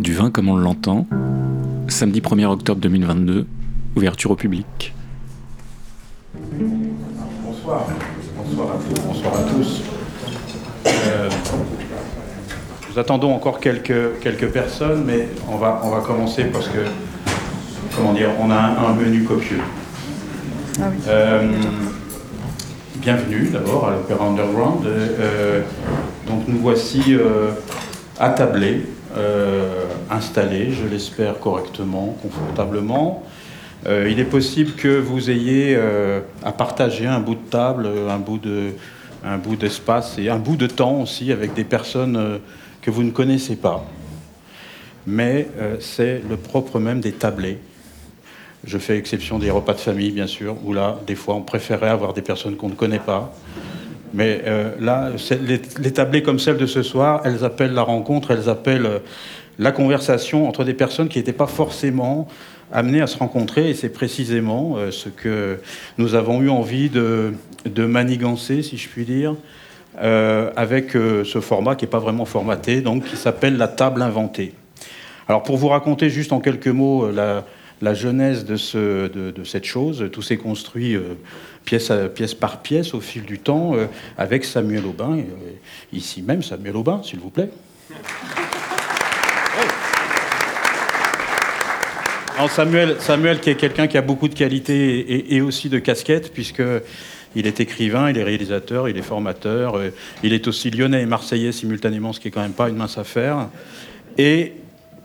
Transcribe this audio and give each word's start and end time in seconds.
Du 0.00 0.14
vin 0.14 0.30
comme 0.30 0.48
on 0.48 0.56
l'entend, 0.56 1.06
samedi 1.88 2.20
1er 2.20 2.46
octobre 2.46 2.80
2022, 2.80 3.46
ouverture 3.96 4.30
au 4.32 4.36
public. 4.36 4.94
Bonsoir. 7.44 7.86
Bonsoir 8.36 8.68
à, 8.70 8.78
tous. 8.78 9.00
Bonsoir 9.02 9.34
à 9.34 9.42
tous. 9.42 9.82
Euh, 10.86 11.28
nous 12.90 12.98
attendons 12.98 13.32
encore 13.32 13.60
quelques, 13.60 14.18
quelques 14.20 14.48
personnes, 14.48 15.04
mais 15.04 15.28
on 15.48 15.56
va, 15.56 15.80
on 15.84 15.90
va 15.90 16.00
commencer 16.00 16.44
parce 16.44 16.68
que, 16.68 16.78
comment 17.94 18.12
dire, 18.12 18.30
on 18.40 18.50
a 18.50 18.56
un, 18.56 18.76
un 18.86 18.94
menu 18.94 19.24
copieux. 19.24 19.60
Ah 20.80 20.84
oui. 20.90 20.96
Euh, 21.08 21.48
bienvenue 22.96 23.50
d'abord 23.52 23.88
à 23.88 23.90
l'Opéra 23.92 24.26
Underground. 24.26 24.86
Euh, 24.86 25.62
donc 26.28 26.46
nous 26.46 26.58
voici 26.58 27.02
euh, 27.08 27.52
attablés, 28.20 28.82
euh, 29.16 29.84
installés, 30.10 30.72
je 30.72 30.86
l'espère 30.86 31.40
correctement, 31.40 32.16
confortablement. 32.22 33.24
Euh, 33.86 34.08
il 34.10 34.20
est 34.20 34.24
possible 34.24 34.72
que 34.72 34.98
vous 34.98 35.30
ayez 35.30 35.78
à 36.44 36.52
partager 36.52 37.06
un 37.06 37.20
bout 37.20 37.34
de 37.34 37.50
table, 37.50 37.88
un 38.08 38.18
bout 38.18 38.38
de 38.38 38.72
un 39.24 39.36
bout 39.36 39.56
d'espace 39.56 40.16
et 40.16 40.28
un 40.28 40.38
bout 40.38 40.54
de 40.54 40.68
temps 40.68 41.00
aussi 41.00 41.32
avec 41.32 41.52
des 41.52 41.64
personnes 41.64 42.38
que 42.80 42.90
vous 42.90 43.02
ne 43.02 43.10
connaissez 43.10 43.56
pas. 43.56 43.84
Mais 45.08 45.48
c'est 45.80 46.22
le 46.28 46.36
propre 46.36 46.78
même 46.78 47.00
des 47.00 47.10
tablés. 47.10 47.58
Je 48.64 48.78
fais 48.78 48.96
exception 48.96 49.40
des 49.40 49.50
repas 49.50 49.74
de 49.74 49.80
famille, 49.80 50.12
bien 50.12 50.28
sûr, 50.28 50.56
où 50.64 50.72
là, 50.72 50.98
des 51.06 51.16
fois, 51.16 51.34
on 51.34 51.42
préférait 51.42 51.88
avoir 51.88 52.12
des 52.12 52.22
personnes 52.22 52.56
qu'on 52.56 52.68
ne 52.68 52.74
connaît 52.74 53.00
pas. 53.00 53.32
Mais 54.14 54.42
euh, 54.46 54.70
là, 54.80 55.10
les, 55.42 55.60
les 55.80 55.92
tablés 55.92 56.22
comme 56.22 56.38
celle 56.38 56.56
de 56.56 56.66
ce 56.66 56.82
soir, 56.82 57.20
elles 57.24 57.44
appellent 57.44 57.74
la 57.74 57.82
rencontre, 57.82 58.30
elles 58.30 58.48
appellent 58.48 58.86
euh, 58.86 58.98
la 59.58 59.72
conversation 59.72 60.48
entre 60.48 60.64
des 60.64 60.74
personnes 60.74 61.08
qui 61.08 61.18
n'étaient 61.18 61.32
pas 61.32 61.46
forcément 61.46 62.28
amenées 62.72 63.00
à 63.00 63.06
se 63.06 63.18
rencontrer. 63.18 63.70
Et 63.70 63.74
c'est 63.74 63.88
précisément 63.88 64.76
euh, 64.76 64.90
ce 64.90 65.08
que 65.08 65.58
nous 65.98 66.14
avons 66.14 66.42
eu 66.42 66.50
envie 66.50 66.88
de, 66.90 67.34
de 67.64 67.84
manigancer, 67.84 68.62
si 68.62 68.76
je 68.76 68.88
puis 68.88 69.04
dire, 69.04 69.34
avec 70.54 70.92
ce 70.92 71.40
format 71.40 71.74
qui 71.74 71.84
n'est 71.84 71.90
pas 71.90 71.98
vraiment 71.98 72.24
formaté, 72.24 72.82
donc 72.82 73.02
qui 73.04 73.16
s'appelle 73.16 73.56
la 73.56 73.66
table 73.66 74.00
inventée. 74.00 74.54
Alors 75.26 75.42
pour 75.42 75.56
vous 75.56 75.66
raconter 75.66 76.08
juste 76.08 76.32
en 76.32 76.38
quelques 76.38 76.68
mots 76.68 77.10
la, 77.10 77.44
la 77.80 77.94
genèse 77.94 78.44
de, 78.44 78.56
ce- 78.56 79.08
de- 79.08 79.30
de 79.30 79.44
cette 79.44 79.64
chose, 79.64 80.08
tout 80.12 80.22
s'est 80.22 80.36
construit 80.36 80.94
euh, 80.96 81.14
pièce, 81.64 82.34
par 82.34 82.60
pièce 82.62 82.94
au 82.94 83.00
fil 83.00 83.22
du 83.22 83.38
temps 83.38 83.74
euh, 83.74 83.86
avec 84.16 84.44
Samuel 84.44 84.84
Aubin, 84.86 85.18
euh, 85.18 85.22
ici 85.92 86.22
même 86.22 86.42
Samuel 86.42 86.76
Aubin, 86.76 87.02
s'il 87.04 87.20
vous 87.20 87.30
plaît. 87.30 87.50
Alors 92.36 92.50
Samuel, 92.50 92.96
Samuel 93.00 93.40
qui 93.40 93.50
est 93.50 93.56
quelqu'un 93.56 93.88
qui 93.88 93.98
a 93.98 94.02
beaucoup 94.02 94.28
de 94.28 94.34
qualités 94.34 94.98
et, 95.00 95.34
et 95.36 95.40
aussi 95.40 95.68
de 95.68 95.78
casquettes, 95.78 96.32
puisque 96.32 96.62
il 97.34 97.46
est 97.46 97.60
écrivain, 97.60 98.10
il 98.10 98.16
est 98.18 98.22
réalisateur, 98.22 98.88
il 98.88 98.96
est 98.96 99.02
formateur, 99.02 99.80
il 100.22 100.32
est 100.32 100.46
aussi 100.46 100.70
lyonnais 100.70 101.02
et 101.02 101.06
marseillais 101.06 101.52
simultanément, 101.52 102.12
ce 102.12 102.20
qui 102.20 102.28
est 102.28 102.30
quand 102.30 102.40
même 102.42 102.52
pas 102.52 102.68
une 102.68 102.76
mince 102.76 102.96
affaire. 102.96 103.48
Et 104.18 104.52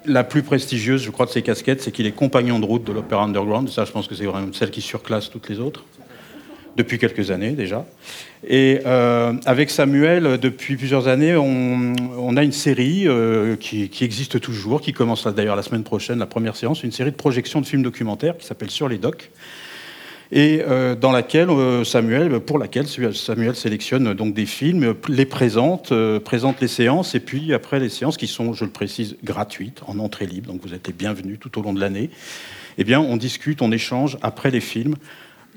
la 0.05 0.23
plus 0.23 0.43
prestigieuse, 0.43 1.03
je 1.03 1.11
crois, 1.11 1.25
de 1.25 1.31
ses 1.31 1.41
casquettes, 1.41 1.81
c'est 1.81 1.91
qu'il 1.91 2.05
est 2.05 2.11
compagnon 2.11 2.59
de 2.59 2.65
route 2.65 2.83
de 2.83 2.91
l'Opéra 2.91 3.23
Underground. 3.23 3.69
Ça, 3.69 3.85
je 3.85 3.91
pense 3.91 4.07
que 4.07 4.15
c'est 4.15 4.25
vraiment 4.25 4.51
celle 4.53 4.71
qui 4.71 4.81
surclasse 4.81 5.29
toutes 5.29 5.49
les 5.49 5.59
autres, 5.59 5.83
depuis 6.75 6.97
quelques 6.97 7.31
années 7.31 7.51
déjà. 7.51 7.85
Et 8.47 8.81
euh, 8.85 9.33
avec 9.45 9.69
Samuel, 9.69 10.37
depuis 10.37 10.75
plusieurs 10.75 11.07
années, 11.07 11.35
on, 11.35 12.35
a 12.35 12.43
une 12.43 12.51
série 12.51 13.07
euh, 13.07 13.55
qui, 13.55 13.89
qui 13.89 14.03
existe 14.03 14.39
toujours, 14.39 14.81
qui 14.81 14.91
commence 14.91 15.25
d'ailleurs 15.27 15.55
la 15.55 15.63
semaine 15.63 15.83
prochaine, 15.83 16.19
la 16.19 16.25
première 16.25 16.55
séance, 16.55 16.83
une 16.83 16.91
série 16.91 17.11
de 17.11 17.15
projections 17.15 17.61
de 17.61 17.65
films 17.65 17.83
documentaires 17.83 18.37
qui 18.37 18.45
s'appelle 18.45 18.71
Sur 18.71 18.89
les 18.89 18.97
docs 18.97 19.29
et 20.35 20.63
euh, 20.67 20.95
dans 20.95 21.11
laquelle 21.11 21.51
euh, 21.51 21.83
Samuel, 21.83 22.39
pour 22.39 22.57
laquelle 22.57 22.87
Samuel 22.87 23.55
sélectionne 23.55 24.15
donc 24.15 24.33
des 24.33 24.47
films, 24.47 24.95
les 25.07 25.27
présente, 25.27 25.91
euh, 25.91 26.19
présente 26.19 26.59
les 26.59 26.67
séances, 26.67 27.13
et 27.13 27.19
puis 27.19 27.53
après 27.53 27.79
les 27.79 27.89
séances 27.89 28.17
qui 28.17 28.25
sont, 28.25 28.51
je 28.53 28.65
le 28.65 28.71
précise, 28.71 29.15
gratuites, 29.23 29.81
en 29.85 29.99
entrée 29.99 30.25
libre, 30.25 30.51
donc 30.51 30.61
vous 30.63 30.73
êtes 30.73 30.87
les 30.87 30.93
bienvenus 30.93 31.37
tout 31.39 31.59
au 31.59 31.61
long 31.61 31.71
de 31.71 31.79
l'année. 31.79 32.09
Eh 32.79 32.83
bien, 32.83 32.99
on 32.99 33.15
discute, 33.15 33.61
on 33.61 33.71
échange 33.71 34.17
après 34.23 34.49
les 34.49 34.59
films 34.59 34.95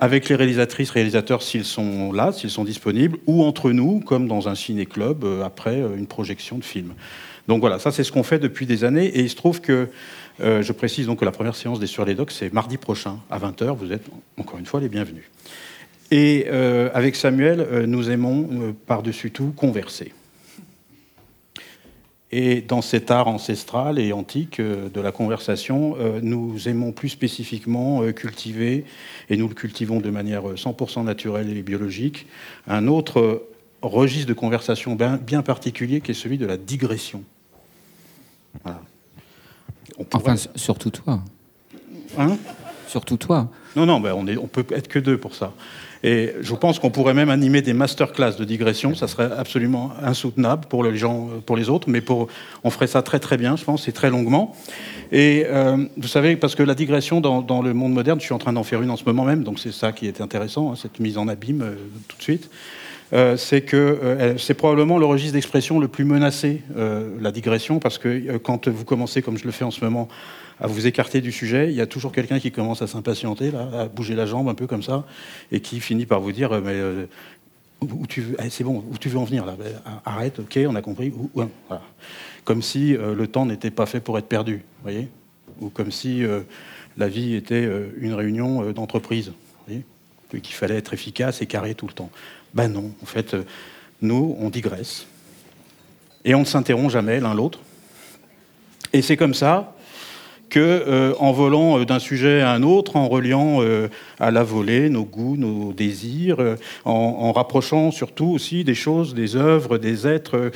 avec 0.00 0.28
les 0.28 0.34
réalisatrices, 0.34 0.90
réalisateurs 0.90 1.42
s'ils 1.42 1.64
sont 1.64 2.12
là, 2.12 2.32
s'ils 2.32 2.50
sont 2.50 2.64
disponibles, 2.64 3.18
ou 3.26 3.42
entre 3.44 3.70
nous, 3.72 4.00
comme 4.00 4.28
dans 4.28 4.48
un 4.48 4.54
ciné-club, 4.54 5.24
euh, 5.24 5.42
après 5.42 5.80
euh, 5.80 5.96
une 5.96 6.06
projection 6.06 6.58
de 6.58 6.64
film. 6.64 6.92
Donc 7.48 7.60
voilà, 7.60 7.78
ça 7.78 7.92
c'est 7.92 8.04
ce 8.04 8.12
qu'on 8.12 8.22
fait 8.22 8.38
depuis 8.38 8.66
des 8.66 8.84
années, 8.84 9.06
et 9.06 9.20
il 9.20 9.30
se 9.30 9.36
trouve 9.36 9.60
que 9.60 9.88
euh, 10.40 10.62
je 10.62 10.72
précise 10.72 11.06
donc 11.06 11.20
que 11.20 11.24
la 11.24 11.32
première 11.32 11.56
séance 11.56 11.80
des 11.80 11.86
Sur 11.86 12.04
les 12.04 12.14
Docs, 12.14 12.32
c'est 12.32 12.52
mardi 12.52 12.76
prochain 12.76 13.18
à 13.30 13.38
20h. 13.38 13.76
Vous 13.76 13.92
êtes 13.92 14.06
encore 14.38 14.58
une 14.58 14.66
fois 14.66 14.80
les 14.80 14.88
bienvenus. 14.88 15.24
Et 16.10 16.46
euh, 16.48 16.88
avec 16.94 17.16
Samuel, 17.16 17.60
euh, 17.60 17.86
nous 17.86 18.10
aimons 18.10 18.74
par-dessus 18.86 19.30
tout 19.30 19.52
converser. 19.56 20.12
Et 22.32 22.60
dans 22.60 22.82
cet 22.82 23.10
art 23.10 23.28
ancestral 23.28 23.98
et 23.98 24.12
antique 24.12 24.60
de 24.60 25.00
la 25.00 25.12
conversation, 25.12 25.96
nous 26.22 26.68
aimons 26.68 26.90
plus 26.90 27.08
spécifiquement 27.08 28.02
cultiver, 28.12 28.84
et 29.30 29.36
nous 29.36 29.46
le 29.48 29.54
cultivons 29.54 30.00
de 30.00 30.10
manière 30.10 30.48
euh, 30.50 30.54
100% 30.54 31.04
naturelle 31.04 31.56
et 31.56 31.62
biologique, 31.62 32.26
un 32.66 32.88
autre 32.88 33.46
registre 33.80 34.26
de 34.26 34.34
conversation 34.34 34.96
bien 34.96 35.42
particulier 35.42 36.00
qui 36.00 36.10
est 36.10 36.14
celui 36.14 36.36
de 36.36 36.46
la 36.46 36.56
digression. 36.56 37.22
Voilà. 38.64 38.82
On 39.98 40.04
pourrait- 40.04 40.32
Enfin, 40.32 40.50
surtout 40.54 40.90
toi. 40.90 41.20
Hein? 42.18 42.36
Surtout 42.88 43.16
toi. 43.16 43.48
Non, 43.74 43.84
non, 43.86 44.00
ben 44.00 44.14
on, 44.16 44.26
est, 44.26 44.36
on 44.36 44.46
peut 44.46 44.64
être 44.70 44.88
que 44.88 44.98
deux 44.98 45.18
pour 45.18 45.34
ça. 45.34 45.52
Et 46.04 46.34
je 46.40 46.54
pense 46.54 46.78
qu'on 46.78 46.90
pourrait 46.90 47.14
même 47.14 47.30
animer 47.30 47.62
des 47.62 47.72
masterclass 47.72 48.36
de 48.38 48.44
digression. 48.44 48.94
Ça 48.94 49.08
serait 49.08 49.30
absolument 49.36 49.92
insoutenable 50.02 50.66
pour 50.68 50.84
les 50.84 50.96
gens, 50.96 51.28
pour 51.46 51.56
les 51.56 51.68
autres, 51.68 51.88
mais 51.90 52.00
pour, 52.00 52.28
on 52.64 52.70
ferait 52.70 52.86
ça 52.86 53.02
très 53.02 53.18
très 53.18 53.36
bien, 53.36 53.56
je 53.56 53.64
pense, 53.64 53.88
et 53.88 53.92
très 53.92 54.08
longuement. 54.10 54.54
Et 55.10 55.44
euh, 55.48 55.84
vous 55.96 56.08
savez, 56.08 56.36
parce 56.36 56.54
que 56.54 56.62
la 56.62 56.74
digression 56.74 57.20
dans, 57.20 57.42
dans 57.42 57.60
le 57.60 57.74
monde 57.74 57.92
moderne, 57.92 58.20
je 58.20 58.24
suis 58.26 58.34
en 58.34 58.38
train 58.38 58.52
d'en 58.52 58.62
faire 58.62 58.82
une 58.82 58.90
en 58.90 58.96
ce 58.96 59.04
moment 59.04 59.24
même, 59.24 59.42
donc 59.42 59.58
c'est 59.58 59.72
ça 59.72 59.92
qui 59.92 60.06
est 60.06 60.20
intéressant, 60.20 60.72
hein, 60.72 60.76
cette 60.76 61.00
mise 61.00 61.18
en 61.18 61.28
abîme 61.28 61.62
euh, 61.62 61.74
tout 62.08 62.16
de 62.18 62.22
suite. 62.22 62.50
Euh, 63.12 63.36
c'est 63.36 63.62
que 63.62 63.76
euh, 63.76 64.36
c'est 64.36 64.54
probablement 64.54 64.98
le 64.98 65.06
registre 65.06 65.34
d'expression 65.34 65.78
le 65.78 65.88
plus 65.88 66.04
menacé, 66.04 66.62
euh, 66.76 67.16
la 67.20 67.30
digression, 67.30 67.78
parce 67.78 67.98
que 67.98 68.36
quand 68.38 68.68
vous 68.68 68.84
commencez, 68.84 69.22
comme 69.22 69.38
je 69.38 69.44
le 69.44 69.52
fais 69.52 69.64
en 69.64 69.70
ce 69.70 69.84
moment, 69.84 70.08
à 70.58 70.66
vous 70.66 70.86
écarter 70.86 71.20
du 71.20 71.32
sujet, 71.32 71.68
il 71.68 71.74
y 71.74 71.80
a 71.80 71.86
toujours 71.86 72.12
quelqu'un 72.12 72.40
qui 72.40 72.50
commence 72.50 72.82
à 72.82 72.86
s'impatienter, 72.86 73.52
à 73.54 73.86
bouger 73.86 74.14
la 74.14 74.26
jambe 74.26 74.48
un 74.48 74.54
peu 74.54 74.66
comme 74.66 74.82
ça, 74.82 75.04
et 75.52 75.60
qui 75.60 75.80
finit 75.80 76.06
par 76.06 76.20
vous 76.20 76.32
dire 76.32 76.50
mais 76.62 76.80
où 77.82 78.04
eh, 78.16 78.48
c'est 78.48 78.64
bon, 78.64 78.82
où 78.90 78.96
tu 78.96 79.10
veux 79.10 79.18
en 79.18 79.24
venir 79.24 79.44
là 79.44 79.54
Ben, 79.58 79.66
Arrête, 80.06 80.38
ok, 80.38 80.58
on 80.66 80.74
a 80.74 80.80
compris. 80.80 81.12
Comme 82.44 82.62
si 82.62 82.96
le 82.96 83.26
temps 83.26 83.44
n'était 83.44 83.70
pas 83.70 83.84
fait 83.84 84.00
pour 84.00 84.16
être 84.18 84.28
perdu, 84.28 84.64
voyez? 84.82 85.08
Ou 85.60 85.68
comme 85.68 85.90
si 85.90 86.22
la 86.96 87.08
vie 87.08 87.34
était 87.34 87.68
une 87.98 88.14
réunion 88.14 88.72
d'entreprise, 88.72 89.32
qu'il 90.30 90.54
fallait 90.54 90.76
être 90.76 90.92
efficace 90.92 91.42
et 91.42 91.46
carré 91.46 91.74
tout 91.74 91.86
le 91.86 91.92
temps. 91.92 92.10
Ben 92.56 92.68
non, 92.68 92.90
en 93.02 93.06
fait, 93.06 93.34
euh, 93.34 93.42
nous, 94.00 94.34
on 94.40 94.48
digresse. 94.48 95.06
Et 96.24 96.34
on 96.34 96.40
ne 96.40 96.44
s'interrompt 96.44 96.90
jamais 96.90 97.20
l'un 97.20 97.34
l'autre. 97.34 97.60
Et 98.94 99.02
c'est 99.02 99.18
comme 99.18 99.34
ça 99.34 99.74
que, 100.48 100.60
euh, 100.60 101.12
en 101.18 101.32
volant 101.32 101.80
euh, 101.80 101.84
d'un 101.84 101.98
sujet 101.98 102.40
à 102.40 102.52
un 102.52 102.62
autre, 102.62 102.96
en 102.96 103.08
reliant 103.08 103.60
à 104.18 104.30
la 104.30 104.42
volée 104.42 104.88
nos 104.88 105.04
goûts, 105.04 105.36
nos 105.36 105.74
désirs, 105.74 106.38
en, 106.86 106.92
en 106.92 107.32
rapprochant 107.32 107.90
surtout 107.90 108.26
aussi 108.26 108.64
des 108.64 108.74
choses, 108.74 109.12
des 109.12 109.36
œuvres, 109.36 109.76
des 109.76 110.06
êtres, 110.06 110.50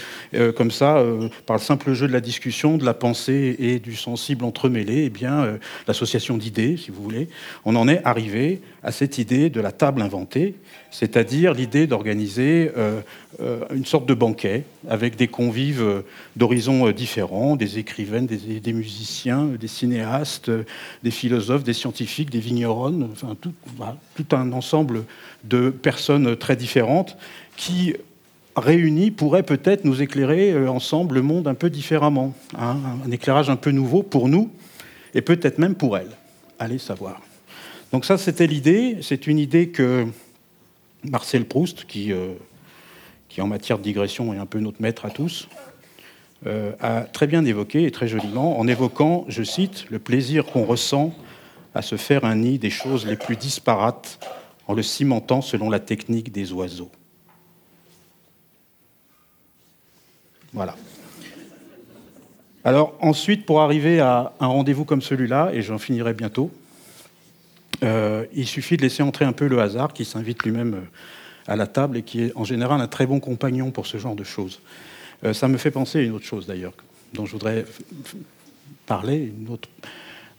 comme 0.57 0.71
ça, 0.71 1.05
par 1.45 1.57
le 1.57 1.63
simple 1.63 1.93
jeu 1.93 2.09
de 2.09 2.13
la 2.13 2.23
discussion, 2.23 2.79
de 2.79 2.85
la 2.87 2.95
pensée 2.95 3.57
et 3.59 3.79
du 3.79 3.95
sensible 3.95 4.45
entremêlé, 4.45 5.05
eh 5.05 5.11
bien, 5.11 5.59
l'association 5.87 6.39
d'idées, 6.39 6.79
si 6.79 6.91
vous 6.91 7.03
voulez, 7.03 7.29
on 7.67 7.77
en 7.77 7.89
est 7.89 8.01
arrivé 8.05 8.63
à 8.83 8.93
cette 8.93 9.19
idée 9.19 9.51
de 9.51 9.61
la 9.61 9.73
table 9.73 10.01
inventée, 10.01 10.55
c'est-à-dire 10.91 11.53
l'idée 11.53 11.87
d'organiser 11.87 12.73
euh, 12.77 13.01
euh, 13.41 13.61
une 13.75 13.85
sorte 13.85 14.07
de 14.07 14.15
banquet 14.15 14.65
avec 14.89 15.17
des 15.17 15.29
convives 15.29 15.83
euh, 15.83 16.03
d'horizons 16.37 16.91
différents, 16.91 17.57
des 17.57 17.79
écrivaines, 17.79 18.27
des, 18.27 18.73
musiciens, 18.73 19.45
des 19.45 19.69
cinéastes, 19.69 20.51
des 21.03 21.11
philosophes, 21.11 21.63
des 21.63 21.75
scientifiques, 21.75 22.31
des 22.31 22.41
vigneronnes, 22.41 23.09
enfin 23.13 23.37
tout, 23.41 23.55
un 24.33 24.53
ensemble 24.53 25.05
de 25.45 25.71
personnes 25.71 26.37
très 26.37 26.57
différentes 26.57 27.17
qui 27.57 27.95
réunis 28.57 29.11
pourraient 29.11 29.43
peut-être 29.43 29.85
nous 29.85 30.03
éclairer 30.03 30.67
ensemble 30.67 31.17
le 31.17 31.23
monde 31.23 31.49
un 31.49 31.55
peu 31.55 31.71
différemment, 31.71 32.35
hein, 32.59 32.77
un 33.07 33.11
éclairage 33.11 33.51
un 33.51 33.57
peu 33.57 33.71
nouveau 33.71 34.03
pour 34.03 34.29
nous 34.29 34.51
et 35.15 35.21
peut-être 35.21 35.59
même 35.59 35.75
pour 35.75 35.97
elles. 35.97 36.17
Allez 36.59 36.79
savoir. 36.79 37.21
Donc 37.93 38.05
ça, 38.05 38.19
c'était 38.19 38.47
l'idée. 38.47 38.99
C'est 39.03 39.27
une 39.27 39.39
idée 39.39 39.71
que 39.71 40.07
Marcel 41.05 41.45
Proust, 41.45 41.87
qui, 41.87 42.13
euh, 42.13 42.35
en 43.39 43.47
matière 43.47 43.79
de 43.79 43.83
digression 43.83 44.33
est 44.33 44.39
un 44.39 44.47
peu 44.47 44.61
notre 44.61 44.81
maître 44.81 45.07
à 45.07 45.11
tous, 45.11 45.49
euh, 46.47 46.73
a 46.81 47.03
très 47.03 47.27
bien 47.27 47.45
évoqué, 47.45 47.85
et 47.85 47.91
très 47.91 48.07
joliment, 48.07 48.59
en 48.59 48.69
évoquant, 48.69 49.25
je 49.29 49.43
cite, 49.43 49.87
le 49.91 49.99
plaisir 49.99 50.47
qu'on 50.47 50.65
ressent 50.65 51.13
à 51.75 51.83
se 51.83 51.97
faire 51.97 52.25
un 52.25 52.37
nid 52.37 52.59
des 52.59 52.71
choses 52.71 53.07
les 53.07 53.17
plus 53.17 53.37
disparates 53.37 54.25
en 54.67 54.75
le 54.75 54.83
cimentant 54.83 55.43
selon 55.43 55.69
la 55.69 55.81
technique 55.81 56.33
des 56.33 56.53
oiseaux. 56.53 56.91
Voilà. 60.53 60.77
Alors 62.65 62.95
ensuite, 63.01 63.47
pour 63.47 63.61
arriver 63.61 64.01
à 64.01 64.33
un 64.39 64.47
rendez-vous 64.47 64.85
comme 64.85 65.03
celui-là, 65.03 65.51
et 65.53 65.63
j'en 65.63 65.79
finirai 65.79 66.13
bientôt, 66.13 66.51
euh, 67.83 68.27
il 68.35 68.47
suffit 68.47 68.77
de 68.77 68.83
laisser 68.83 69.03
entrer 69.03 69.25
un 69.25 69.33
peu 69.33 69.47
le 69.47 69.61
hasard 69.61 69.93
qui 69.93 70.05
s'invite 70.05 70.43
lui-même 70.43 70.75
euh, 70.75 71.53
à 71.53 71.57
la 71.57 71.67
table 71.67 71.97
et 71.97 72.03
qui 72.03 72.23
est 72.23 72.33
en 72.37 72.45
général 72.45 72.81
un 72.81 72.87
très 72.87 73.07
bon 73.07 73.21
compagnon 73.21 73.71
pour 73.71 73.87
ce 73.87 73.99
genre 73.99 74.15
de 74.15 74.25
choses. 74.25 74.61
Euh, 75.25 75.33
ça 75.33 75.49
me 75.49 75.57
fait 75.57 75.71
penser 75.71 75.99
à 75.99 76.03
une 76.03 76.13
autre 76.13 76.27
chose 76.27 76.47
d'ailleurs, 76.47 76.73
dont 77.15 77.27
je 77.27 77.33
voudrais 77.33 77.65
parler. 78.87 79.33
Une 79.39 79.53
autre... 79.53 79.69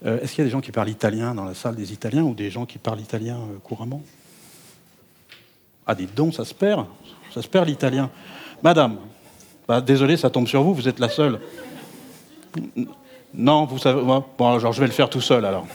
Est-ce 0.03 0.33
qu'il 0.33 0.39
y 0.39 0.41
a 0.41 0.45
des 0.45 0.51
gens 0.51 0.61
qui 0.61 0.71
parlent 0.71 0.89
italien 0.89 1.35
dans 1.35 1.45
la 1.45 1.53
salle 1.53 1.75
des 1.75 1.93
Italiens 1.93 2.23
ou 2.23 2.33
des 2.33 2.49
gens 2.49 2.65
qui 2.65 2.79
parlent 2.79 2.99
italien 2.99 3.37
couramment? 3.63 4.01
Ah, 5.85 5.93
dites 5.93 6.15
donc, 6.15 6.33
ça 6.33 6.43
se 6.43 6.55
perd. 6.55 6.87
Ça 7.31 7.43
se 7.43 7.47
perd 7.47 7.67
l'italien. 7.67 8.09
Madame, 8.63 8.97
bah, 9.67 9.79
désolé, 9.79 10.17
ça 10.17 10.31
tombe 10.31 10.47
sur 10.47 10.63
vous, 10.63 10.73
vous 10.73 10.87
êtes 10.87 10.97
la 10.97 11.07
seule. 11.07 11.39
Non, 13.33 13.65
vous 13.65 13.77
savez. 13.77 14.01
Bon, 14.01 14.23
alors 14.39 14.73
je 14.73 14.79
vais 14.81 14.87
le 14.87 14.93
faire 14.93 15.09
tout 15.09 15.21
seul 15.21 15.45
alors. 15.45 15.67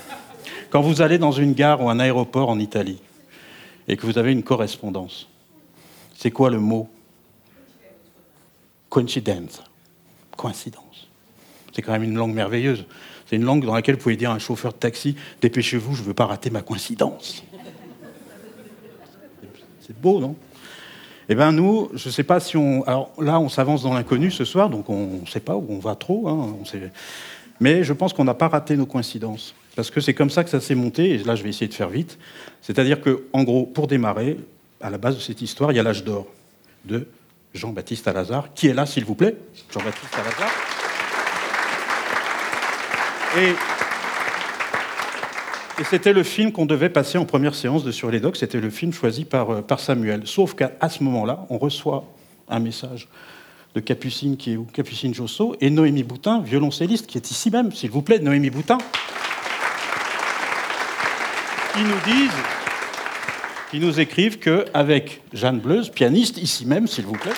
Quand 0.76 0.82
vous 0.82 1.00
allez 1.00 1.16
dans 1.16 1.32
une 1.32 1.54
gare 1.54 1.82
ou 1.82 1.88
un 1.88 1.98
aéroport 1.98 2.50
en 2.50 2.58
Italie 2.58 3.00
et 3.88 3.96
que 3.96 4.04
vous 4.04 4.18
avez 4.18 4.30
une 4.30 4.42
correspondance, 4.42 5.26
c'est 6.14 6.30
quoi 6.30 6.50
le 6.50 6.60
mot 6.60 6.90
Coincidence. 8.90 9.62
Coïncidence. 10.36 11.08
C'est 11.72 11.80
quand 11.80 11.92
même 11.92 12.02
une 12.02 12.16
langue 12.16 12.34
merveilleuse. 12.34 12.84
C'est 13.24 13.36
une 13.36 13.44
langue 13.44 13.64
dans 13.64 13.74
laquelle 13.74 13.94
vous 13.94 14.02
pouvez 14.02 14.16
dire 14.16 14.32
à 14.32 14.34
un 14.34 14.38
chauffeur 14.38 14.74
de 14.74 14.76
taxi 14.76 15.16
Dépêchez-vous, 15.40 15.94
je 15.94 16.02
ne 16.02 16.08
veux 16.08 16.12
pas 16.12 16.26
rater 16.26 16.50
ma 16.50 16.60
coïncidence. 16.60 17.42
C'est 19.80 19.98
beau, 19.98 20.20
non? 20.20 20.36
Eh 21.30 21.34
bien, 21.34 21.52
nous, 21.52 21.88
je 21.94 22.08
ne 22.08 22.12
sais 22.12 22.22
pas 22.22 22.38
si 22.38 22.58
on. 22.58 22.82
Alors 22.82 23.12
là, 23.18 23.40
on 23.40 23.48
s'avance 23.48 23.82
dans 23.82 23.94
l'inconnu 23.94 24.30
ce 24.30 24.44
soir, 24.44 24.68
donc 24.68 24.90
on 24.90 25.20
ne 25.22 25.26
sait 25.26 25.40
pas 25.40 25.56
où 25.56 25.64
on 25.70 25.78
va 25.78 25.94
trop. 25.94 26.28
Hein. 26.28 26.54
Mais 27.60 27.82
je 27.82 27.94
pense 27.94 28.12
qu'on 28.12 28.24
n'a 28.24 28.34
pas 28.34 28.48
raté 28.48 28.76
nos 28.76 28.84
coïncidences. 28.84 29.54
Parce 29.76 29.90
que 29.90 30.00
c'est 30.00 30.14
comme 30.14 30.30
ça 30.30 30.42
que 30.42 30.50
ça 30.50 30.60
s'est 30.60 30.74
monté, 30.74 31.10
et 31.10 31.18
là 31.18 31.36
je 31.36 31.42
vais 31.42 31.50
essayer 31.50 31.68
de 31.68 31.74
faire 31.74 31.90
vite. 31.90 32.18
C'est-à-dire 32.62 33.00
que, 33.00 33.24
en 33.32 33.44
gros, 33.44 33.66
pour 33.66 33.86
démarrer, 33.86 34.38
à 34.80 34.90
la 34.90 34.98
base 34.98 35.16
de 35.16 35.20
cette 35.20 35.42
histoire, 35.42 35.70
il 35.70 35.76
y 35.76 35.78
a 35.78 35.82
l'âge 35.82 36.02
d'or 36.02 36.26
de 36.86 37.06
Jean-Baptiste 37.54 38.08
Alazard, 38.08 38.54
qui 38.54 38.68
est 38.68 38.74
là, 38.74 38.86
s'il 38.86 39.04
vous 39.04 39.14
plaît. 39.14 39.36
Jean-Baptiste 39.72 40.14
Alazard. 40.14 40.52
Et, 43.38 43.52
c'était 45.84 46.14
le 46.14 46.22
film 46.22 46.52
qu'on 46.52 46.64
devait 46.64 46.88
passer 46.88 47.18
en 47.18 47.26
première 47.26 47.54
séance 47.54 47.84
de 47.84 47.92
Sur 47.92 48.10
les 48.10 48.18
Docs, 48.18 48.38
c'était 48.38 48.60
le 48.60 48.70
film 48.70 48.94
choisi 48.94 49.26
par, 49.26 49.50
euh, 49.50 49.60
par 49.60 49.78
Samuel. 49.78 50.22
Sauf 50.24 50.54
qu'à 50.54 50.88
ce 50.88 51.04
moment-là, 51.04 51.46
on 51.50 51.58
reçoit 51.58 52.04
un 52.48 52.60
message 52.60 53.08
de 53.74 53.80
Capucine, 53.80 54.38
qui 54.38 54.52
est 54.52 54.56
où? 54.56 54.64
Capucine 54.64 55.12
Josso, 55.12 55.54
et 55.60 55.68
Noémie 55.68 56.02
Boutin, 56.02 56.40
violoncelliste, 56.40 57.06
qui 57.06 57.18
est 57.18 57.30
ici 57.30 57.50
même, 57.50 57.72
s'il 57.72 57.90
vous 57.90 58.00
plaît, 58.00 58.20
Noémie 58.20 58.48
Boutin. 58.48 58.78
Ils 61.78 61.84
nous 61.84 62.00
disent, 62.06 62.42
ils 63.74 63.80
nous 63.80 64.00
écrivent 64.00 64.38
qu'avec 64.38 65.22
Jeanne 65.34 65.60
Bleuze, 65.60 65.90
pianiste, 65.90 66.38
ici 66.38 66.64
même, 66.64 66.86
s'il 66.86 67.04
vous 67.04 67.18
plaît, 67.18 67.32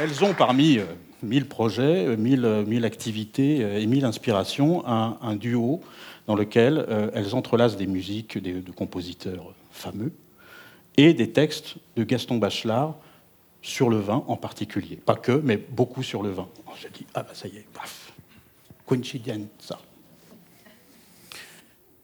elles 0.00 0.24
ont 0.24 0.32
parmi 0.32 0.78
euh, 0.78 0.84
mille 1.22 1.46
projets, 1.46 2.06
euh, 2.06 2.16
mille, 2.16 2.64
mille 2.66 2.86
activités 2.86 3.62
euh, 3.62 3.78
et 3.78 3.86
mille 3.86 4.06
inspirations 4.06 4.86
un, 4.86 5.36
duo 5.36 5.82
dans 6.26 6.34
lequel 6.34 6.86
elles 7.12 7.34
entrelacent 7.34 7.76
des 7.76 7.86
musiques 7.88 8.38
de 8.38 8.70
compositeurs 8.70 9.52
fameux 9.72 10.12
et 10.96 11.12
des 11.12 11.30
textes 11.30 11.74
de 11.96 12.04
Gaston 12.04 12.36
Bachelard 12.36 12.94
sur 13.62 13.90
le 13.90 13.98
vin 13.98 14.24
en 14.28 14.36
particulier. 14.36 14.96
Pas 14.96 15.16
que, 15.16 15.32
mais 15.32 15.56
beaucoup 15.56 16.02
sur 16.02 16.22
le 16.22 16.30
vin. 16.30 16.48
Je 16.80 16.88
dis, 16.88 17.04
ah 17.14 17.24
bah 17.24 17.30
ça 17.34 17.48
y 17.48 17.56
est, 17.56 17.66
paf, 17.74 18.12
ça 19.58 19.78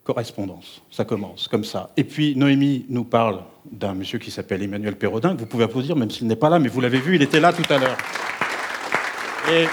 correspondance. 0.06 0.82
Ça 0.90 1.04
commence 1.04 1.48
comme 1.48 1.64
ça. 1.64 1.90
Et 1.96 2.04
puis 2.04 2.36
Noémie 2.36 2.86
nous 2.88 3.04
parle 3.04 3.40
d'un 3.70 3.94
monsieur 3.94 4.18
qui 4.18 4.30
s'appelle 4.30 4.62
Emmanuel 4.62 4.96
Perrodin, 4.96 5.34
que 5.34 5.40
vous 5.40 5.46
pouvez 5.46 5.64
applaudir 5.64 5.96
même 5.96 6.10
s'il 6.10 6.28
n'est 6.28 6.36
pas 6.36 6.48
là, 6.48 6.60
mais 6.60 6.68
vous 6.68 6.80
l'avez 6.80 7.00
vu, 7.00 7.16
il 7.16 7.22
était 7.22 7.40
là 7.40 7.52
tout 7.52 7.70
à 7.72 7.78
l'heure. 7.78 7.96
Et 9.52 9.66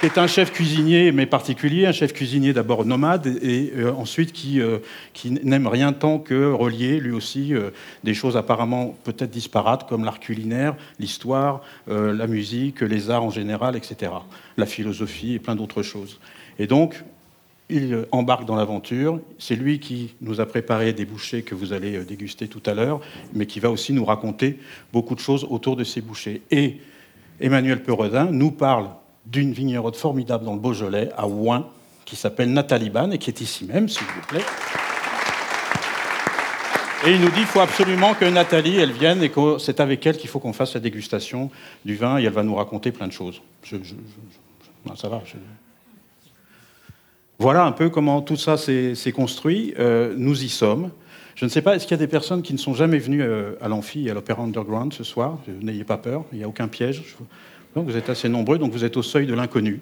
qui 0.00 0.06
est 0.06 0.16
un 0.16 0.26
chef 0.26 0.50
cuisinier, 0.50 1.12
mais 1.12 1.26
particulier, 1.26 1.84
un 1.84 1.92
chef 1.92 2.14
cuisinier 2.14 2.54
d'abord 2.54 2.86
nomade, 2.86 3.26
et 3.42 3.70
euh, 3.76 3.92
ensuite 3.92 4.32
qui, 4.32 4.58
euh, 4.58 4.78
qui 5.12 5.30
n'aime 5.30 5.66
rien 5.66 5.92
tant 5.92 6.18
que 6.18 6.50
relier, 6.50 7.00
lui 7.00 7.10
aussi, 7.10 7.52
euh, 7.52 7.68
des 8.02 8.14
choses 8.14 8.38
apparemment 8.38 8.96
peut-être 9.04 9.30
disparates, 9.30 9.86
comme 9.86 10.06
l'art 10.06 10.18
culinaire, 10.18 10.74
l'histoire, 10.98 11.60
la 11.86 12.26
musique, 12.26 12.80
les 12.80 13.10
arts 13.10 13.24
en 13.24 13.30
général, 13.30 13.76
etc. 13.76 14.12
La 14.56 14.64
philosophie 14.64 15.34
et 15.34 15.38
plein 15.38 15.54
d'autres 15.54 15.82
choses. 15.82 16.18
Et 16.58 16.66
donc, 16.66 17.04
il 17.70 18.06
embarque 18.12 18.44
dans 18.44 18.56
l'aventure. 18.56 19.20
C'est 19.38 19.56
lui 19.56 19.78
qui 19.80 20.14
nous 20.20 20.40
a 20.40 20.46
préparé 20.46 20.92
des 20.92 21.04
bouchées 21.04 21.42
que 21.42 21.54
vous 21.54 21.72
allez 21.72 21.96
euh, 21.96 22.04
déguster 22.04 22.48
tout 22.48 22.62
à 22.66 22.74
l'heure, 22.74 23.00
mais 23.32 23.46
qui 23.46 23.60
va 23.60 23.70
aussi 23.70 23.92
nous 23.92 24.04
raconter 24.04 24.58
beaucoup 24.92 25.14
de 25.14 25.20
choses 25.20 25.46
autour 25.48 25.76
de 25.76 25.84
ces 25.84 26.00
bouchées. 26.00 26.42
Et 26.50 26.78
Emmanuel 27.40 27.82
Peredin 27.82 28.26
nous 28.26 28.50
parle 28.50 28.90
d'une 29.26 29.52
vigneronne 29.52 29.94
formidable 29.94 30.44
dans 30.44 30.54
le 30.54 30.60
Beaujolais, 30.60 31.10
à 31.16 31.26
Ouin, 31.26 31.66
qui 32.04 32.16
s'appelle 32.16 32.52
Nathalie 32.52 32.90
Ban 32.90 33.10
et 33.10 33.18
qui 33.18 33.30
est 33.30 33.40
ici 33.40 33.64
même, 33.64 33.88
s'il 33.88 34.06
vous 34.06 34.26
plaît. 34.28 34.44
Et 37.06 37.12
il 37.12 37.20
nous 37.20 37.30
dit 37.30 37.36
qu'il 37.36 37.46
faut 37.46 37.60
absolument 37.60 38.12
que 38.12 38.26
Nathalie, 38.26 38.76
elle 38.76 38.92
vienne 38.92 39.22
et 39.22 39.30
que 39.30 39.56
c'est 39.56 39.80
avec 39.80 40.04
elle 40.06 40.18
qu'il 40.18 40.28
faut 40.28 40.38
qu'on 40.38 40.52
fasse 40.52 40.74
la 40.74 40.80
dégustation 40.80 41.50
du 41.84 41.96
vin 41.96 42.18
et 42.18 42.24
elle 42.24 42.32
va 42.32 42.42
nous 42.42 42.54
raconter 42.54 42.92
plein 42.92 43.06
de 43.06 43.12
choses. 43.12 43.40
Ça 44.96 45.08
va. 45.08 45.22
Voilà 47.40 47.64
un 47.64 47.72
peu 47.72 47.88
comment 47.88 48.20
tout 48.20 48.36
ça 48.36 48.58
s'est 48.58 49.12
construit. 49.14 49.72
Euh, 49.78 50.12
nous 50.14 50.44
y 50.44 50.50
sommes. 50.50 50.90
Je 51.36 51.46
ne 51.46 51.50
sais 51.50 51.62
pas, 51.62 51.74
est-ce 51.74 51.86
qu'il 51.86 51.92
y 51.92 51.94
a 51.94 52.04
des 52.04 52.06
personnes 52.06 52.42
qui 52.42 52.52
ne 52.52 52.58
sont 52.58 52.74
jamais 52.74 52.98
venues 52.98 53.22
euh, 53.22 53.54
à 53.62 53.68
l'amphi 53.68 54.06
et 54.06 54.10
à 54.10 54.14
l'Opéra 54.14 54.42
Underground 54.42 54.92
ce 54.92 55.04
soir? 55.04 55.38
N'ayez 55.62 55.84
pas 55.84 55.96
peur, 55.96 56.26
il 56.32 56.38
n'y 56.38 56.44
a 56.44 56.48
aucun 56.48 56.68
piège. 56.68 57.02
Donc 57.74 57.86
vous 57.86 57.96
êtes 57.96 58.10
assez 58.10 58.28
nombreux, 58.28 58.58
donc 58.58 58.72
vous 58.72 58.84
êtes 58.84 58.98
au 58.98 59.02
seuil 59.02 59.26
de 59.26 59.32
l'inconnu. 59.32 59.80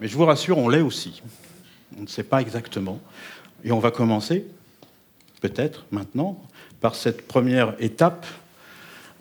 Mais 0.00 0.06
je 0.06 0.16
vous 0.16 0.24
rassure, 0.24 0.56
on 0.56 0.68
l'est 0.68 0.82
aussi. 0.82 1.20
On 1.98 2.02
ne 2.02 2.06
sait 2.06 2.22
pas 2.22 2.40
exactement. 2.40 3.00
Et 3.64 3.72
on 3.72 3.80
va 3.80 3.90
commencer, 3.90 4.46
peut-être 5.40 5.84
maintenant, 5.90 6.40
par 6.80 6.94
cette 6.94 7.26
première 7.26 7.74
étape 7.80 8.24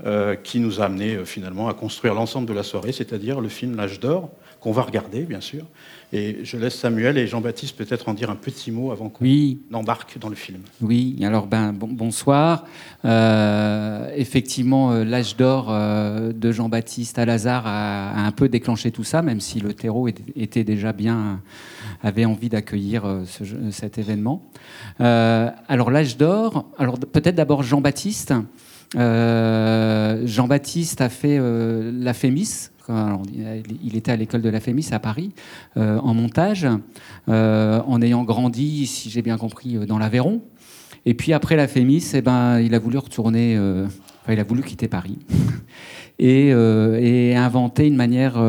euh, 0.03 0.35
qui 0.35 0.59
nous 0.59 0.81
a 0.81 0.85
amené 0.85 1.23
finalement 1.25 1.69
à 1.69 1.73
construire 1.73 2.13
l'ensemble 2.13 2.47
de 2.47 2.53
la 2.53 2.63
soirée, 2.63 2.91
c'est-à-dire 2.91 3.39
le 3.39 3.49
film 3.49 3.75
L'âge 3.75 3.99
d'or, 3.99 4.29
qu'on 4.65 4.71
va 4.71 4.81
regarder, 4.81 5.21
bien 5.21 5.41
sûr. 5.41 5.63
Et 6.11 6.39
je 6.43 6.57
laisse 6.57 6.75
Samuel 6.75 7.19
et 7.19 7.27
Jean-Baptiste 7.27 7.75
peut-être 7.75 8.09
en 8.09 8.13
dire 8.13 8.31
un 8.31 8.35
petit 8.35 8.71
mot 8.71 8.91
avant 8.91 9.09
qu'on 9.09 9.25
embarque 9.73 10.17
dans 10.17 10.29
le 10.29 10.35
film. 10.35 10.61
Oui, 10.81 11.19
alors 11.23 11.45
ben, 11.45 11.71
bonsoir. 11.71 12.65
Euh, 13.03 14.09
effectivement, 14.15 14.91
euh, 14.91 15.03
l'âge 15.03 15.35
d'or 15.35 15.67
euh, 15.69 16.31
de 16.33 16.51
Jean-Baptiste 16.51 17.19
à 17.19 17.25
Lazare 17.25 17.67
a, 17.67 18.25
un 18.25 18.31
peu 18.31 18.49
déclenché 18.49 18.91
tout 18.91 19.03
ça, 19.03 19.21
même 19.21 19.39
si 19.39 19.59
le 19.59 19.73
terreau 19.73 20.07
était 20.07 20.63
déjà 20.63 20.93
bien, 20.93 21.41
avait 22.01 22.25
envie 22.25 22.49
d'accueillir 22.49 23.03
cet 23.69 23.97
événement. 23.99 24.41
alors 24.99 25.91
l'âge 25.91 26.17
d'or, 26.17 26.65
alors 26.77 26.97
peut-être 26.97 27.35
d'abord 27.35 27.61
Jean-Baptiste. 27.61 28.33
Jean-Baptiste 28.95 31.01
a 31.01 31.09
fait 31.09 31.39
la 31.39 32.13
Fémis, 32.13 32.69
il 33.83 33.95
était 33.95 34.11
à 34.11 34.15
l'école 34.15 34.41
de 34.41 34.49
la 34.49 34.59
Fémis 34.59 34.87
à 34.91 34.99
Paris, 34.99 35.31
euh, 35.77 35.97
en 35.99 36.13
montage, 36.13 36.67
euh, 37.29 37.81
en 37.85 38.01
ayant 38.01 38.23
grandi, 38.23 38.85
si 38.85 39.09
j'ai 39.09 39.21
bien 39.21 39.37
compris, 39.37 39.77
euh, 39.77 39.85
dans 39.85 39.97
l'Aveyron. 39.97 40.41
Et 41.05 41.13
puis 41.13 41.33
après 41.33 41.55
la 41.55 41.67
Fémis, 41.67 42.11
eh 42.13 42.21
ben, 42.21 42.59
il 42.59 42.73
a 42.73 42.79
voulu 42.79 42.97
retourner, 42.97 43.59
il 44.27 44.39
a 44.39 44.43
voulu 44.43 44.63
quitter 44.63 44.87
Paris 44.87 45.19
et, 46.19 46.47
et 46.47 47.35
inventer 47.35 47.85
une 47.85 47.95
manière 47.95 48.41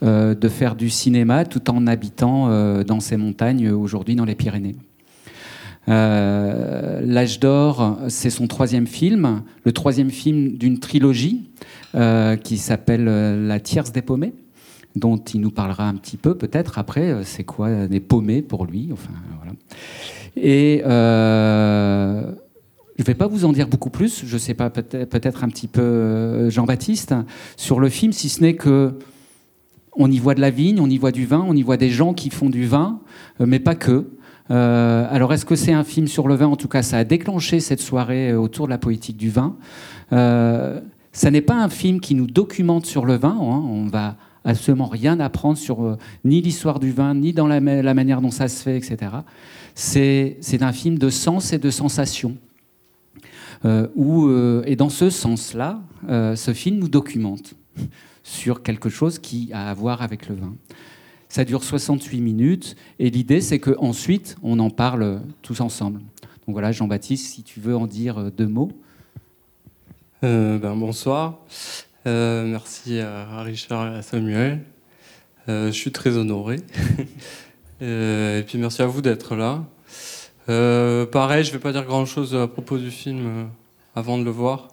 de 0.00 0.48
faire 0.48 0.74
du 0.74 0.88
cinéma 0.88 1.44
tout 1.44 1.70
en 1.70 1.86
habitant 1.86 2.48
dans 2.82 3.00
ces 3.00 3.18
montagnes 3.18 3.68
aujourd'hui 3.68 4.14
dans 4.14 4.24
les 4.24 4.34
Pyrénées. 4.34 4.76
L'âge 5.86 7.40
d'or, 7.40 7.98
c'est 8.08 8.30
son 8.30 8.46
troisième 8.46 8.86
film, 8.86 9.42
le 9.64 9.72
troisième 9.72 10.10
film 10.10 10.56
d'une 10.56 10.78
trilogie 10.78 11.50
euh, 11.94 12.36
qui 12.36 12.56
s'appelle 12.56 13.06
euh, 13.06 13.46
La 13.46 13.60
tierce 13.60 13.92
des 13.92 14.00
paumés, 14.00 14.32
dont 14.96 15.18
il 15.18 15.42
nous 15.42 15.50
parlera 15.50 15.86
un 15.86 15.94
petit 15.94 16.16
peu 16.16 16.34
peut-être 16.34 16.78
après. 16.78 17.10
Euh, 17.10 17.22
c'est 17.22 17.44
quoi 17.44 17.86
des 17.86 18.00
paumés 18.00 18.40
pour 18.40 18.64
lui 18.64 18.88
enfin, 18.92 19.10
voilà. 19.36 19.52
Et 20.36 20.80
Je 20.82 22.24
ne 22.98 23.04
vais 23.04 23.14
pas 23.14 23.26
vous 23.26 23.44
en 23.44 23.52
dire 23.52 23.68
beaucoup 23.68 23.90
plus, 23.90 24.24
je 24.24 24.32
ne 24.32 24.38
sais 24.38 24.54
pas, 24.54 24.70
peut-être 24.70 25.44
un 25.44 25.48
petit 25.48 25.68
peu 25.68 26.48
Jean-Baptiste, 26.48 27.14
sur 27.58 27.78
le 27.78 27.90
film, 27.90 28.12
si 28.12 28.30
ce 28.30 28.40
n'est 28.40 28.54
que 28.54 28.94
on 29.96 30.10
y 30.10 30.18
voit 30.18 30.34
de 30.34 30.40
la 30.40 30.50
vigne, 30.50 30.80
on 30.80 30.88
y 30.88 30.98
voit 30.98 31.12
du 31.12 31.26
vin, 31.26 31.44
on 31.46 31.54
y 31.54 31.62
voit 31.62 31.76
des 31.76 31.90
gens 31.90 32.14
qui 32.14 32.30
font 32.30 32.50
du 32.50 32.66
vin, 32.66 33.00
mais 33.40 33.58
pas 33.58 33.74
que. 33.74 34.08
alors, 34.48 35.32
est-ce 35.32 35.44
que 35.44 35.56
c'est 35.56 35.72
un 35.72 35.84
film 35.84 36.06
sur 36.06 36.28
le 36.28 36.34
vin? 36.34 36.46
En 36.46 36.56
tout 36.56 36.68
cas, 36.68 36.82
ça 36.82 36.98
a 36.98 37.04
déclenché 37.04 37.60
cette 37.60 37.80
soirée 37.80 38.34
autour 38.34 38.66
de 38.66 38.70
la 38.70 38.78
politique 38.78 39.16
du 39.16 39.30
vin. 39.30 39.56
ça 40.10 41.30
n'est 41.30 41.42
pas 41.42 41.56
un 41.56 41.68
film 41.68 42.00
qui 42.00 42.14
nous 42.14 42.26
documente 42.26 42.86
sur 42.86 43.04
le 43.04 43.16
vin. 43.16 43.36
Hein. 43.38 43.62
On 43.68 43.86
va 43.86 44.16
absolument 44.44 44.86
rien 44.86 45.20
apprendre 45.20 45.58
sur 45.58 45.82
euh, 45.84 45.96
ni 46.24 46.40
l'histoire 46.40 46.78
du 46.78 46.92
vin, 46.92 47.14
ni 47.14 47.32
dans 47.32 47.46
la, 47.46 47.60
manière 47.60 48.20
dont 48.20 48.30
ça 48.30 48.48
se 48.48 48.62
fait, 48.62 48.76
etc. 48.76 49.12
C'est 49.74 50.62
un 50.62 50.72
film 50.72 50.98
de 50.98 51.10
sens 51.10 51.52
et 51.52 51.58
de 51.58 51.70
sensation. 51.70 52.36
Euh, 53.64 53.86
euh, 53.96 54.62
et 54.66 54.76
dans 54.76 54.88
ce 54.88 55.10
sens-là, 55.10 55.80
ce 56.08 56.52
film 56.52 56.78
nous 56.78 56.88
documente 56.88 57.54
sur 58.22 58.62
quelque 58.62 58.88
chose 58.88 59.18
qui 59.18 59.50
a 59.52 59.70
à 59.70 59.74
voir 59.74 60.02
avec 60.02 60.28
le 60.28 60.36
vin. 60.36 60.54
Ça 61.28 61.44
dure 61.44 61.64
68 61.64 62.20
minutes 62.20 62.76
et 62.98 63.10
l'idée 63.10 63.40
c'est 63.40 63.58
qu'ensuite 63.58 64.36
on 64.42 64.58
en 64.58 64.70
parle 64.70 65.22
tous 65.40 65.60
ensemble. 65.60 66.00
Donc 66.46 66.54
voilà, 66.54 66.72
Jean-Baptiste, 66.72 67.34
si 67.34 67.42
tu 67.42 67.60
veux 67.60 67.76
en 67.76 67.86
dire 67.86 68.30
deux 68.30 68.48
mots. 68.48 68.72
ben, 70.22 70.76
bonsoir. 70.76 71.38
Euh, 72.04 72.44
merci 72.46 72.98
à 72.98 73.42
Richard 73.42 73.94
et 73.94 73.98
à 73.98 74.02
Samuel. 74.02 74.64
Euh, 75.48 75.66
je 75.68 75.72
suis 75.72 75.92
très 75.92 76.16
honoré. 76.16 76.56
Euh, 77.80 78.38
et 78.38 78.44
puis 78.44 78.58
merci 78.58 78.80
à 78.80 78.86
vous 78.86 79.02
d'être 79.02 79.34
là. 79.34 79.64
pareil, 80.46 81.42
je 81.42 81.48
ne 81.48 81.54
vais 81.54 81.58
pas 81.58 81.72
dire 81.72 81.84
grand-chose 81.84 82.32
à 82.32 82.46
propos 82.46 82.78
du 82.78 82.92
film 82.92 83.48
avant 83.96 84.18
de 84.18 84.22
le 84.22 84.30
voir. 84.30 84.68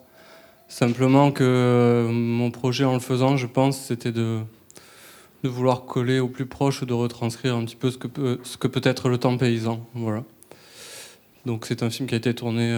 Simplement 0.69 1.31
que 1.31 2.07
mon 2.09 2.51
projet 2.51 2.85
en 2.85 2.93
le 2.93 2.99
faisant, 2.99 3.35
je 3.35 3.47
pense, 3.47 3.77
c'était 3.77 4.11
de, 4.13 4.39
vouloir 5.43 5.85
coller 5.85 6.19
au 6.19 6.29
plus 6.29 6.45
proche, 6.45 6.83
de 6.83 6.93
retranscrire 6.93 7.55
un 7.55 7.65
petit 7.65 7.75
peu 7.75 7.91
ce 7.91 7.97
que 7.97 8.07
peut, 8.07 8.39
ce 8.43 8.57
que 8.57 8.67
peut 8.67 8.81
être 8.83 9.09
le 9.09 9.17
temps 9.17 9.35
paysan. 9.37 9.85
Voilà. 9.93 10.23
Donc 11.45 11.65
c'est 11.65 11.83
un 11.83 11.89
film 11.89 12.07
qui 12.07 12.15
a 12.15 12.17
été 12.17 12.33
tourné 12.33 12.73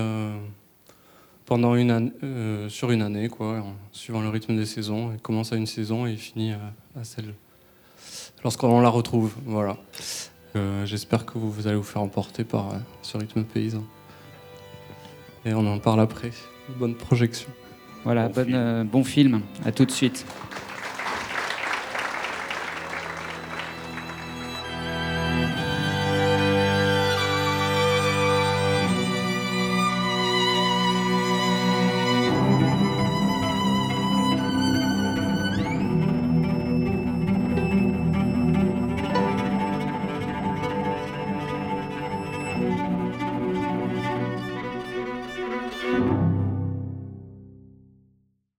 pendant 1.52 1.76
une 1.76 1.92
année, 1.92 2.12
euh, 2.24 2.70
sur 2.70 2.92
une 2.92 3.02
année, 3.02 3.28
quoi, 3.28 3.62
suivant 3.92 4.22
le 4.22 4.30
rythme 4.30 4.56
des 4.56 4.66
saisons. 4.66 5.12
Il 5.12 5.20
commence 5.20 5.52
à 5.52 5.58
une 5.58 5.68
saison 5.68 6.08
et 6.08 6.12
il 6.12 6.18
finit 6.18 6.54
à, 6.54 7.04
celle 7.04 7.34
lorsqu'on 8.42 8.80
la 8.80 8.88
retrouve. 8.88 9.34
Voilà. 9.46 9.76
Euh, 10.56 10.86
j'espère 10.86 11.26
que 11.26 11.38
vous, 11.38 11.68
allez 11.68 11.76
vous 11.76 11.84
faire 11.84 12.02
emporter 12.02 12.46
par 12.46 12.70
euh, 12.70 12.78
ce 13.02 13.18
rythme 13.18 13.44
paysan. 13.44 13.84
Et 15.44 15.54
on 15.54 15.68
en 15.68 15.78
parle 15.78 16.00
après. 16.00 16.32
Bonne 16.78 16.96
projection. 16.96 17.50
Voilà, 18.04 18.30
bon, 18.30 18.44
film. 18.44 18.84
bon 18.92 19.04
film. 19.04 19.42
À 19.66 19.72
tout 19.72 19.86
de 19.86 19.92
suite. 19.92 20.26